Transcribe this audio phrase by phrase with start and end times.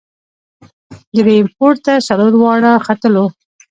[1.15, 3.25] درییم پوړ ته څلور واړه ختلو.